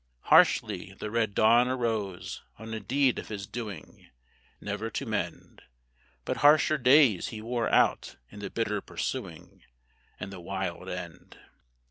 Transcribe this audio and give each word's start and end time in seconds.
Harshly 0.31 0.95
the 0.97 1.11
red 1.11 1.35
dawn 1.35 1.67
arose 1.67 2.41
on 2.57 2.73
a 2.73 2.79
deed 2.79 3.19
of 3.19 3.27
his 3.27 3.45
doing, 3.45 4.09
Never 4.59 4.89
to 4.89 5.05
mend; 5.05 5.61
But 6.25 6.37
harsher 6.37 6.79
days 6.79 7.27
he 7.27 7.39
wore 7.39 7.69
out 7.69 8.15
in 8.31 8.39
the 8.39 8.49
bitter 8.49 8.81
pursuing 8.81 9.63
And 10.19 10.33
the 10.33 10.39
wild 10.39 10.89
end. 10.89 11.37